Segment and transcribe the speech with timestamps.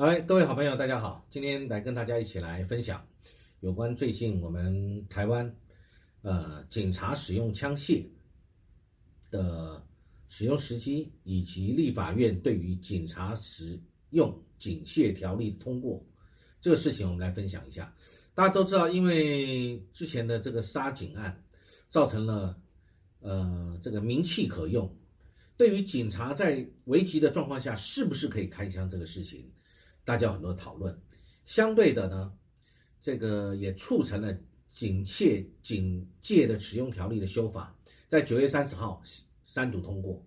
[0.00, 1.26] 哎，各位好朋友，大家好！
[1.28, 3.06] 今天来跟大家一起来分享
[3.60, 5.54] 有关最近我们台湾
[6.22, 8.06] 呃警察使用枪械
[9.30, 9.86] 的
[10.26, 16.02] 使用时机，以及立法院对于警察使用警械条例通过
[16.62, 17.94] 这个事情，我们来分享一下。
[18.34, 21.44] 大家都知道，因为之前的这个杀警案，
[21.90, 22.58] 造成了
[23.20, 24.90] 呃这个名气可用，
[25.58, 29.46] 对于警察在危急的状况下是不是可以开枪这个事情。
[30.10, 31.00] 大家有很多讨论，
[31.44, 32.32] 相对的呢，
[33.00, 34.36] 这个也促成了
[34.68, 37.72] 警械警戒的使用条例的修法，
[38.08, 39.00] 在九月三十号
[39.44, 40.20] 三读通过。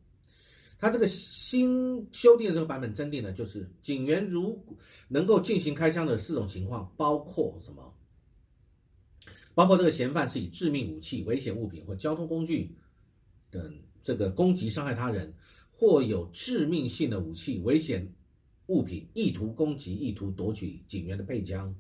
[0.80, 4.58] 它这个新修订的这个版本增订的就是警员如
[5.10, 7.94] 能够进行开枪的四种情况，包括什么？
[9.54, 12.74] 包括这个嫌犯是以致命武器、危险物品或交通工具
[13.52, 15.34] 等这个攻击伤害他人，
[15.70, 18.10] 或有致命性的武器、危险。
[18.68, 21.76] 物品意图攻击、意图夺取警员的配枪，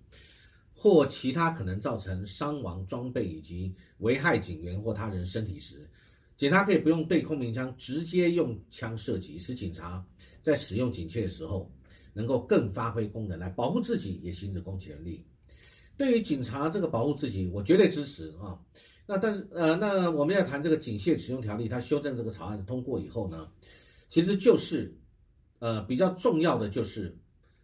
[0.73, 5.89] 或其他可能造成伤亡装备以及危害警员或他人身体时，
[6.35, 10.05] 警察可以不用对空鸣枪，直接用枪射击，使警察
[10.41, 11.71] 在使用警械的时候
[12.13, 15.25] 能够更发挥功能来保护自己，也行使公权力。
[15.95, 18.59] 对于警察这个保护自己，我绝对支持啊。
[19.05, 23.47] 那但是呃，那我们要谈这个警械使用条例，它修正这个草案通过以后呢，
[24.09, 24.93] 其实就是。
[25.63, 27.17] 呃，比较重要的就是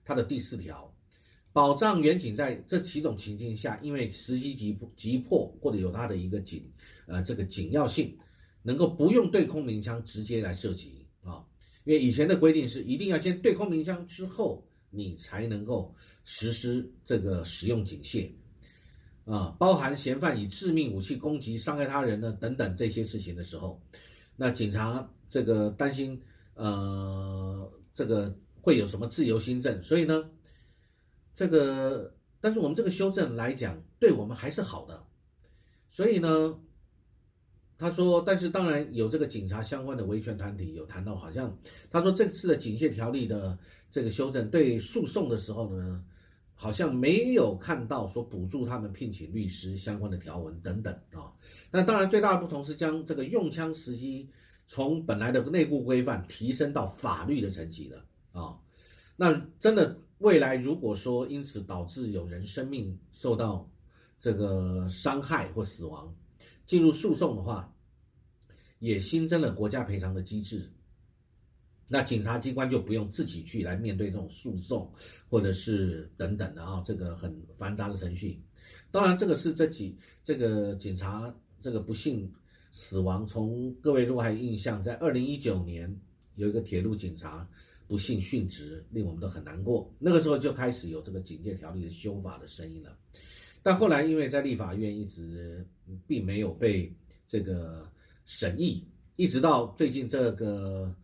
[0.06, 0.90] 它的第四条，
[1.52, 6.64] 保障远警在这几种情境下，因为时机急急迫或者有它的一个紧
[7.08, 8.18] 呃这个紧要性，
[8.64, 11.44] 能够不用对空鸣枪直接来射击啊。
[11.84, 18.32] 因为以前的规定是一定要先对空鸣枪之后，你才能够实施这个使用警械
[19.26, 23.78] 啊，包含嫌犯以致命武器攻击伤害他人呢等等这些事情的时候，
[24.38, 26.18] 那警察这个担心
[26.54, 27.70] 呃。
[27.94, 29.82] 这个会有什么自由新政？
[29.82, 30.30] 所以呢，
[31.34, 35.04] 这个但是我们这个修正来讲，对我们还是好的。
[35.88, 36.58] 所以呢，
[37.78, 41.58] 他说，但是当然有这个警察相关的维权团体有谈到，好像
[41.90, 43.58] 他说这次的警械条例的
[43.92, 46.04] 这个修正，对诉讼的时候呢，
[46.54, 51.34] 好像没有看到说补助他们聘请律师相关的条文等等啊。
[51.72, 54.30] 那当然最大的不同是将这个用枪时机。
[54.72, 58.56] 从本来的内部规范提升到法律的层级了啊，
[59.16, 63.68] 那真的未来如果说因此导致有人生命受到
[64.20, 66.16] 这个伤害或死亡，
[66.68, 67.74] 进入诉讼的话，
[68.78, 70.72] 也新增了国家赔偿的机制，
[71.88, 74.88] 那警察机关就不用自己去来面对这种诉讼
[75.28, 78.40] 或者是等等的啊，这个很繁杂的程序。
[78.92, 82.32] 当然，这个是这几这个警察这个不幸。
[82.72, 85.94] 死亡，从各位如果还有印象，在二零一九年
[86.36, 87.48] 有一个铁路警察
[87.88, 89.92] 不幸殉职，令我们都很难过。
[89.98, 92.96] 那个时候就开始有这个警戒条例的修法的声音了，
[93.64, 95.68] 但后来因为在立法院一直
[96.06, 96.94] 并没有被
[97.28, 97.92] 这个
[98.24, 100.96] 审议，一直到最近这个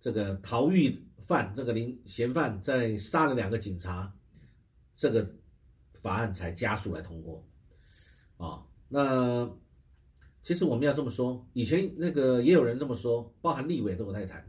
[0.00, 4.12] 这个逃狱犯这个林嫌犯在杀了两个警察，
[4.96, 5.32] 这个
[6.02, 7.46] 法案才加速来通过
[8.36, 9.48] 啊，那。
[10.44, 14.44] 其实我们要这么说，以前那个也有人这么说，包含立委都有在谈，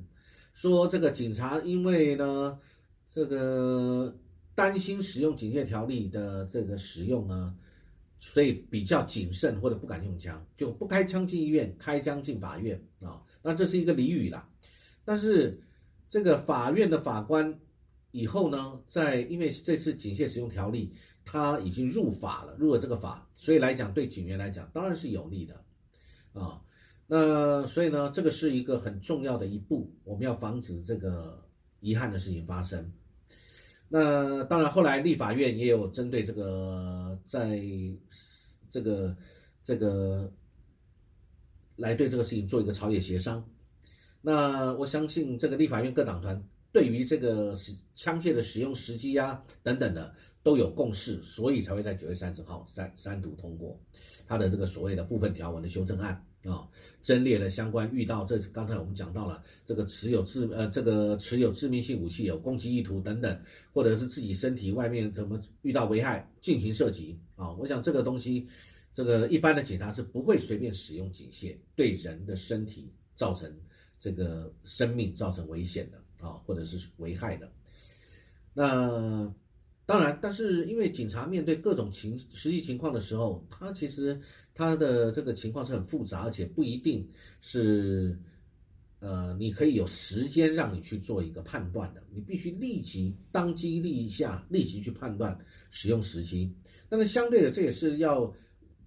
[0.54, 2.60] 说这个警察因为呢，
[3.10, 4.14] 这个
[4.54, 7.56] 担心使用警戒条例的这个使用呢，
[8.20, 13.24] 所以比较谨慎或者不敢用枪，就不开枪进医院，开枪进法院啊。
[13.42, 14.50] 那这是一个俚语啦。
[15.06, 15.58] 但是
[16.10, 17.58] 这个法院的法官
[18.12, 20.92] 以后呢，在因为这次警械使用条例
[21.24, 25.64] 他已经入法了，入了这个法，所以来讲对警员来讲当然是有利的。
[26.36, 26.62] 啊，
[27.08, 31.44] 那所以呢，这个是一个很重要的一步，我们要防止这个
[31.80, 32.94] 遗憾的事情发生。
[33.88, 37.60] 那当然，后来立法院也有针对这个，在
[38.70, 39.16] 这个
[39.64, 40.30] 这个
[41.76, 43.44] 来对这个事情做一个朝野协商。
[44.22, 47.56] 那我相信这个立法院各党团对于这个
[47.94, 50.14] 枪械的使用时机啊等等的
[50.46, 53.76] 都有共识，所以才会在九月三十号三三读通过。
[54.28, 56.70] 他的这个所谓的部分条文的修正案啊，
[57.02, 63.42] 增列了相关遇到这刚才我们讲到了这个持有致呃这个持有致命性武器有攻击意图等等，
[63.74, 68.48] 或者是自己身体外面怎么遇到危害进行射击啊，我想这个东西，
[68.94, 73.52] 这个一般的警察是不会随便使用警械对人的身体造成
[74.00, 77.52] 这个生命造成危险的啊，或者是危害的，
[78.54, 79.34] 那。
[79.86, 84.20] 当然，但是因为警察面对各种情实际情况的时候，他其实
[84.54, 87.08] 他的这个情况是很复杂，而且不一定
[87.40, 88.18] 是，
[89.00, 95.38] 呃，你可以有时间让你去做一个判断的，你必须立即当机立下，立即去判断
[95.70, 96.52] 使用时机。
[96.90, 98.34] 但是相对的，这也是要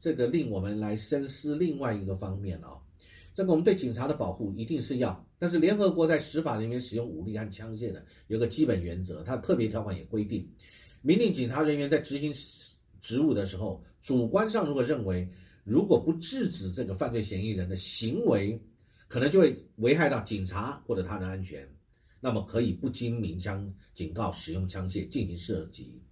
[0.00, 2.70] 这个令我们来深思另外一个方面啊。
[3.34, 10.44] 这个我们对警察的保护一定是要，但是联合国在执法里面使用武力和枪械的有个基本原则，它特别条款也规定，
[11.00, 12.32] 明令警察人员在执行
[13.00, 15.28] 职务的时候，主观上如果认为
[15.64, 18.60] 如果不制止这个犯罪嫌疑人的行为，
[19.06, 21.66] 可能就会危害到警察或者他人安全，
[22.20, 26.02] 那么可以不经鸣枪警告使用枪械进行射击。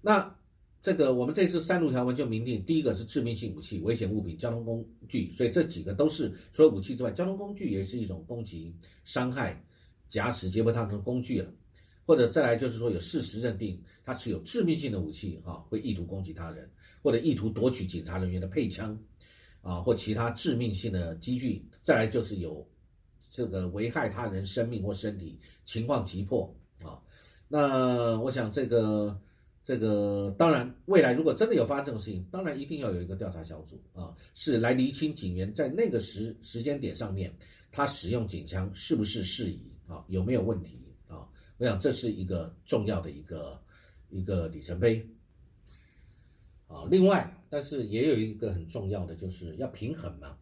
[0.00, 0.34] 那
[0.82, 8.74] 这个我们这次三路条文就明定，第一个是致命性武器、危险物品、交通工具，所以这几个都是除了武器之外，交通工具也是一种攻击、
[9.04, 9.60] 伤害、
[10.08, 11.52] 假使劫迫他人的工具了。
[12.06, 16.70] 或者再来就是说有事实认定他持有致命性的武器，哈，会意图攻击他人，
[17.02, 18.98] 或者意图夺取警察人员的配枪，
[19.60, 21.62] 啊，或其他致命性的机具。
[21.82, 22.66] 再来就是有
[23.28, 26.98] 这个危害他人生命或身体，情况急迫啊。
[27.48, 29.20] 那我想这个。
[29.66, 37.36] 这个当然，未来如果真的有发生这种事情，当然一定要有一个调查小组啊，是来厘清警员在那个时时间点上面，
[37.72, 40.78] 他使用警枪是不是适宜啊，有没有问题？
[41.58, 43.60] 我想这是一个重要的一个
[44.10, 45.06] 一个里程碑
[46.66, 46.84] 啊。
[46.90, 50.36] 另外，但是也有一个很重要的，就是要平衡嘛。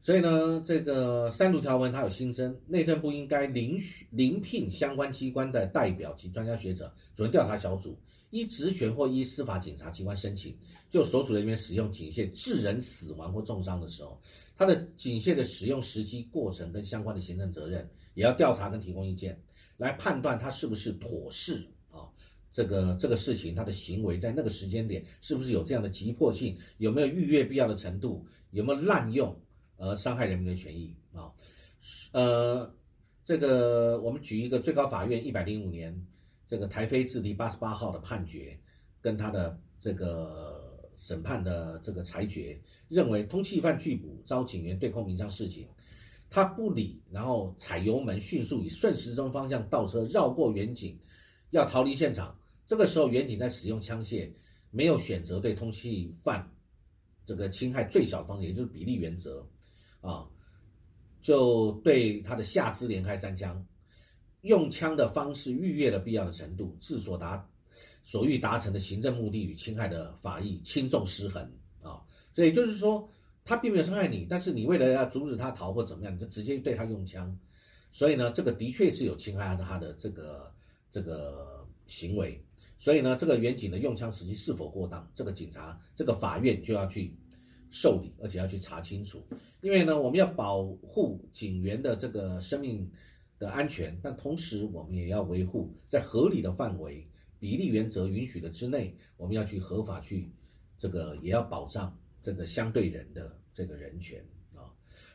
[0.00, 3.82] 所以呢，这个三读条文它有新增，内政部应该遴
[4.12, 7.98] 遴聘相关机关的代表及专家学者组成调查小组。
[8.30, 10.54] 依职权或依司法警察机关申请，
[10.90, 14.20] 就所属人员使用警械致人死亡或重伤的时候，
[14.56, 19.40] 他的警械的使用时机、过程跟相关的行政责任，也要调查跟提供意见，
[19.78, 22.08] 来判断他是不是妥适啊？
[22.52, 29.38] 这个这个事情他的行为在那个时间点是不是有这样的急迫性，有没有逾越必要的程度，有没有滥用
[29.76, 31.32] 而伤害人民的权益啊？
[32.12, 32.74] 呃，
[33.24, 36.06] 这个我们举一个最高法院一百零五年。
[36.48, 38.56] 这个台非字第八十八号的判决，
[39.00, 42.56] 跟他的这个审判的这个裁决，
[42.86, 45.66] 认为通缉犯拒捕遭警员对空鸣枪示警，
[46.28, 50.98] 他不理，然后踩油门迅速以顺时针方向倒车绕过远景，
[51.50, 52.36] 要逃离现场。
[52.66, 54.30] 这个时候远景在使用枪械，
[54.70, 56.46] 没有选择对通缉犯
[57.24, 59.46] 这个侵害最小方式，也就是比例原则，
[60.00, 60.26] 啊，
[61.22, 63.64] 就对他的下肢连开三枪。
[64.42, 67.48] 用枪的方式逾越了必要的程度，致所达
[68.04, 71.42] 所欲达成的行政目的与侵害的法益轻重失衡
[71.82, 72.00] 啊！
[72.32, 73.08] 所以就是说，
[73.46, 77.34] 他并没有伤害你，但是你为了要阻止他逃或怎么样，你就直接对他用枪。
[77.90, 80.52] 所以呢，这个的确是有侵害他的这个
[80.90, 82.44] 这个行为。
[82.76, 87.16] 所以呢，这个远景的用枪时机是否过当，这个警察这个法院就要去
[87.70, 89.26] 受理，而且要去查清楚。
[89.62, 92.90] 因为呢，我们要保护警员的这个生命。
[93.38, 97.06] 的安全，但同时我们也要维护在合理的范围、
[97.38, 100.32] 比例原则允许的之内，我们要去合法去
[100.78, 101.94] 这个也要保障
[102.26, 104.20] 这个相对人的这个人权
[104.56, 104.66] 啊。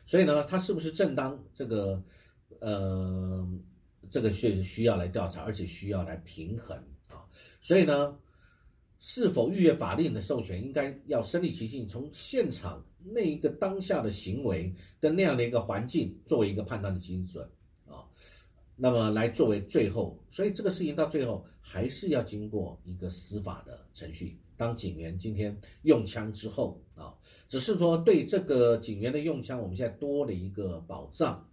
[0.06, 2.02] 所以呢，他是不是正当这个
[2.58, 3.46] 呃
[4.10, 6.74] 这个确实需要来调查，而且需要来平衡
[7.08, 7.28] 啊。
[7.60, 8.18] 所以呢，
[8.98, 17.46] 是否逾越法令的授权，应该要身临其境，从现场那一个当下的行为跟那样的一个环境作为一个判断的基准
[17.84, 18.08] 啊。
[18.74, 24.40] 那么来作为最后，所以这个事情到最后还是要经过一个司法的程序。
[24.62, 27.12] 当警员今天用枪之后啊，
[27.48, 31.44] 只是说对这个警员的用枪，我们现在多了一个保障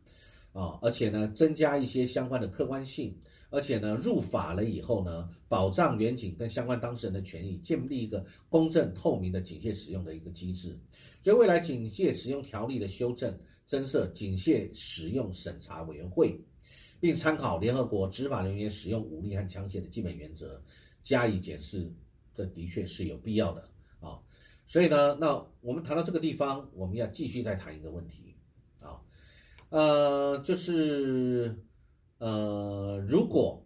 [0.53, 3.17] 啊，而且呢增加一些相关的客观性，
[3.49, 10.77] 而且呢入法了以后呢，保障远警跟相关当事人的权益，建立一个公正透明的警械使用的一个机制。
[11.23, 13.35] 所以未来警械使用条例的修正，
[13.65, 16.39] 增设警械使用审查委员会。
[17.01, 20.61] 并参考联合国执法人员使用武力和枪械的基本原则
[21.01, 21.89] 加以检视，
[22.39, 23.69] 这的确是有必要的
[23.99, 24.17] 啊。
[24.65, 28.33] 所以呢，那我们谈到这个地方，我们要继续再谈一个问题
[28.81, 29.01] 啊，
[29.67, 31.53] 呃，就是
[32.19, 33.61] 呃，如果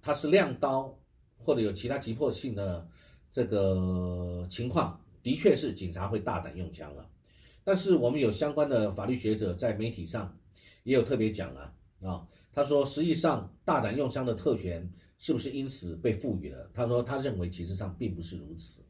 [0.00, 0.96] 他是亮刀
[1.36, 2.88] 或者有其他急迫性的
[3.32, 7.10] 这个情况，的确是警察会大胆用枪了。
[7.64, 10.38] 但是我们有相关的法律学者在媒体上
[10.84, 11.74] 也有特别讲了。
[12.02, 16.70] 啊，他说，实际上大胆用枪的特权是不是因此被赋予了？
[16.74, 18.82] 他说，他认为其实上并不是如此，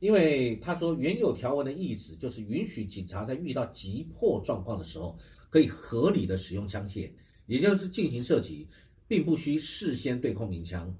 [0.00, 5.16] 因为他说原有条文的意思就是允许警察在遇到急迫状况的时候，
[5.50, 7.10] 可以合理的使用枪械，
[7.46, 8.66] 也就是进行射击，
[9.06, 10.94] 并不需事先对空鸣枪。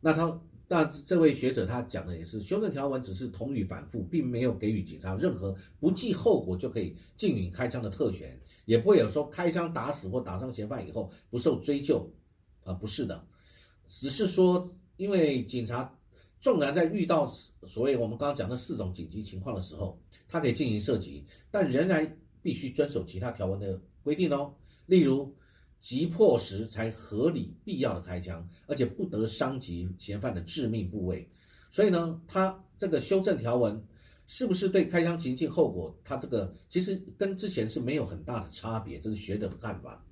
[0.00, 8.38] 那他，那这位学者他讲的也是，修正条文只是同语反复，并没有给予警察任何不计后果就可以禁允开枪的特权。
[8.66, 12.08] 也不会有说开枪打死或打伤嫌犯以后不受追究，
[12.62, 13.26] 啊，不是的，
[13.90, 15.92] 只是说因为警察
[16.40, 17.26] 纵然在遇到
[17.64, 24.54] 所谓我们刚刚讲的四种紧急情况的时候，他可以进行射击，但仍然必须遵守其他条文的规定哦，
[24.86, 25.34] 例如。
[25.82, 31.26] 急迫时才合理必要的开枪，而且不得伤及嫌犯的致命部位。
[31.70, 33.82] 所以呢，他这个修正条文
[34.26, 40.04] 是不是对开枪情境后果，他这个其实跟之前是没有很大的差别，这是学者的看法。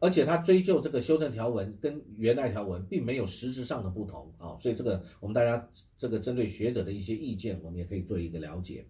[0.00, 8.84] 而且他追究这个修正条文跟原来条文并没有实质上的不同啊，所以这个我们大家这个针对学者的一些意见，我们也可以做一个了解。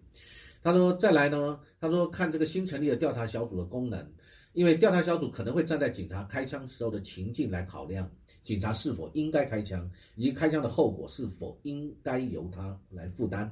[0.61, 4.05] 他说再来呢，他说看这个新成立的调查小组的功能。
[4.53, 8.09] 因为调查小组可能会站在警察开枪时候的情境来考量，
[8.43, 13.49] 警察是否应该开枪，以及开枪的后果是否应该由他来负担，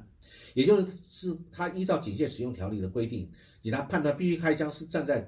[0.54, 3.30] 也就是是他依照警械使用条例的规定，
[3.62, 5.26] 警察判断必须开枪是站在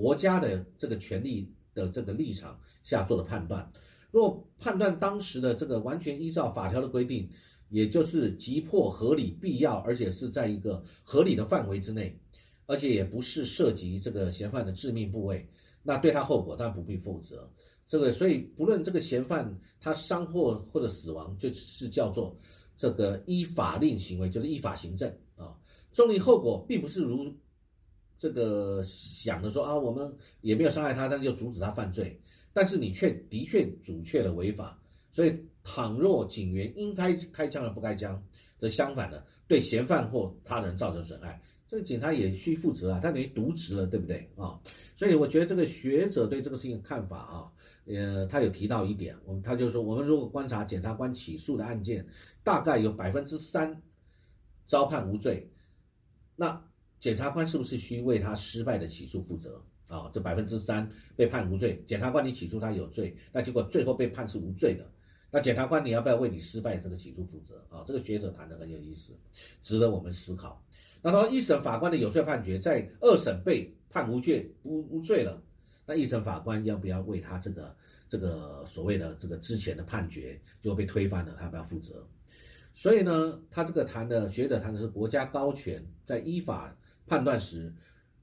[0.00, 3.70] 国家的这个权利的这个立场下做的判断。
[4.10, 7.28] 若判断当时的这个完全依照法条的规定，
[7.68, 12.18] 也就是急迫、合理、必要，而且是在一个合理的范围之内。
[12.64, 15.46] 而且也不是涉及这个嫌犯的致命部位，
[15.82, 17.46] 那对他后果当然不必负责。
[17.86, 22.34] 这个所以不论这个嫌犯他伤或或者死亡，就是叫做
[22.76, 25.54] 这个依法令行为，就是依法行政啊。
[25.92, 27.30] 重力后果并不是如
[28.22, 32.16] 这个想的说啊，我们也没有伤害他，但是就阻止他犯罪，
[32.52, 34.78] 但是你却的确阻却了违法。
[35.10, 38.22] 所以倘若警员应该开枪而不开枪，
[38.58, 41.42] 则相反的对嫌犯或他人造成损害。
[41.66, 44.56] 这个警察也需负责啊，他等于渎职了，对不对啊？
[44.94, 47.50] 所以我觉得这个学者对这个事情的看法啊，
[47.86, 52.06] 呃，他有提到一点，我们他就说，我们如果观察检察官起诉的案件，
[52.44, 53.82] 大概有百分之三
[54.64, 55.50] 遭判无罪，
[56.36, 56.62] 那
[57.02, 60.08] 检察官是不是需为他失败的起诉负责啊？
[60.12, 64.88] 这百分之三被判无罪，检察官你起诉他有罪，那结果最后被判是无罪的，
[65.28, 67.82] 那检察官你要不要为你失败这个起诉负责啊？
[67.84, 69.18] 这个学者谈的很有意思，
[69.62, 70.64] 值得我们思考。
[71.02, 75.42] 那他一审法官的有罪判决在二审被判无罪无无罪了，
[75.84, 77.76] 那一审法官要不要为他这个
[78.08, 82.06] 这个所谓的这个之前的判决就被推翻了，他要不要负责？
[82.72, 86.74] 所以呢，他这个谈的学者谈的是国家高权在依法
[87.06, 87.74] 判断时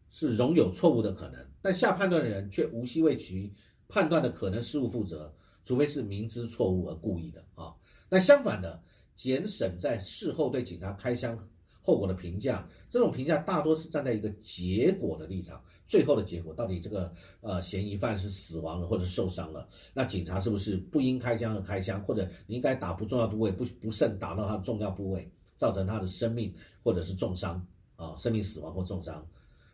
[0.10, 3.54] 是容有错误的可能，但下判断的人却无需为其
[3.88, 5.34] 判断的可能失误负责，
[5.64, 7.74] 除非是明知错误而故意的啊。
[8.10, 8.82] 那相反的，
[9.16, 11.38] 检审在事后对警察开枪。
[11.82, 27.66] 后果的评价，这种评价大多是站在一个结果的立场，最后的结果到底这个呃嫌疑犯是死亡了或者受伤了，那警察是不是不应开枪而开枪，或者你应该打不重要部位，不不慎打到他的重要部位，造成他的生命或者是重伤
[28.00, 29.24] 啊，生命死亡或重伤，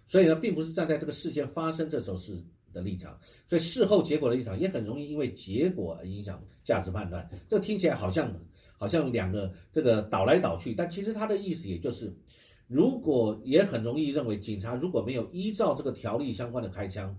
[0.06, 8.34] 所以呢，并不是站在这个事件发生这时候是的立场，所以事后结果的立场也很容易因为结果而影响价值判断，这听起来好像。
[8.78, 12.14] 好像两个这个倒来倒去，但其实他的意思也就是，
[12.68, 17.18] 如果也很容易认为警察如果没有依照这个条例相关的开枪，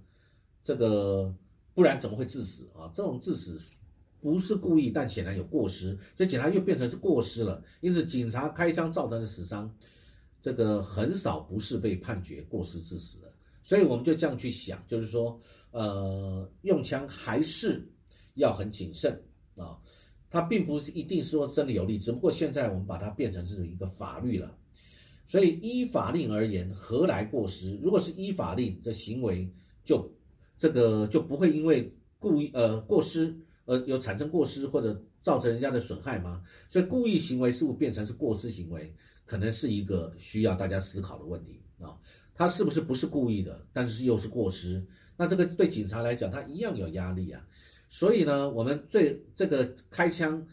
[0.63, 1.35] 这个
[1.73, 2.93] 不然怎么会致死啊？
[2.93, 3.59] 这种致死
[4.21, 7.65] 不是故意，但显然有过失，所以警察又变成是过失了。
[7.81, 9.75] 因此，警察开枪造成的死伤，
[10.47, 13.35] 这个很少不是被判决过失致死的。
[13.65, 15.37] 所以我们就这样去想，就是说，
[15.73, 17.85] 呃，用枪还是
[18.35, 19.21] 要很谨慎
[19.57, 19.77] 啊。
[20.31, 24.57] 它并不是一定说真的有利，只不过现在我们把它变成是一个法律了。
[25.25, 27.77] 所以依法令而言，何来过失？
[27.79, 30.09] 如果是依法令，这行为就
[30.57, 36.41] 这个就不会因为故意呃过失而有产生过失或者造成人家的损害吗？
[36.69, 38.95] 所以故意行为是不是变成是过失行为，
[39.27, 41.99] 可能是一个需要大家思考的问题啊。
[42.35, 44.83] 他是不是不是故意的，但是又是过失？
[45.17, 47.47] 那这个对警察来讲，他一样有压力啊。
[47.89, 50.47] 所以呢，我们最这个开枪，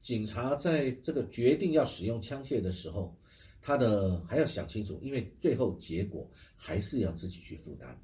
[0.00, 3.16] 警察在这个决定要使用枪械的时候，
[3.60, 8.00] 他的还要想清楚，因为最后结果还是要自己去负担。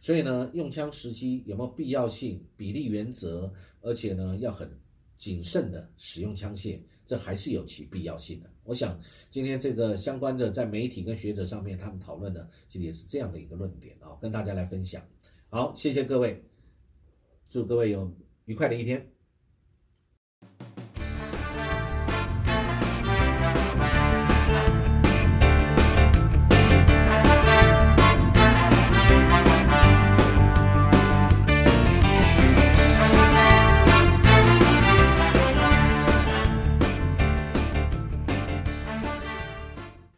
[0.00, 4.70] 所以呢，用枪时机有没有必要性、比例原则，而且呢要很
[5.16, 8.50] 谨慎的使用枪械，这还是有其必要性的。
[8.64, 8.98] 我想
[9.30, 15.02] 今天这个相关的在媒体跟学者上面他们讨论的，其实也是这样的一个论点啊，跟大家来分享。
[15.48, 16.42] 好，谢谢各位。
[17.48, 18.12] 祝各位有
[18.44, 19.15] 愉快的一天。